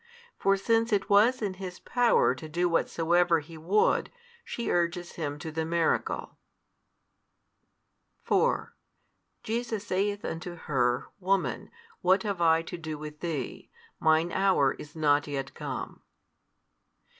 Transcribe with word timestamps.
For 0.39 0.57
since 0.57 0.91
it 0.91 1.11
was 1.11 1.43
in 1.43 1.53
His 1.61 1.79
Power 1.79 2.33
to 2.33 2.49
do 2.49 2.67
whatsoever 2.67 3.39
He 3.39 3.55
would, 3.55 4.11
she 4.43 4.71
urges 4.71 5.11
Him 5.11 5.37
to 5.37 5.51
the 5.51 5.63
miracle. 5.63 6.37
4 8.23 8.73
Jesus 9.43 9.85
saith 9.85 10.25
unto 10.25 10.55
her 10.55 11.05
Woman, 11.19 11.69
what 12.01 12.23
have 12.23 12.41
I 12.41 12.63
to 12.63 12.77
do 12.79 12.97
with 12.97 13.19
thee? 13.19 13.69
Mine 13.99 14.31
hour 14.31 14.73
is 14.79 14.95
not 14.95 15.27
yet 15.27 15.53
come. 15.53 16.01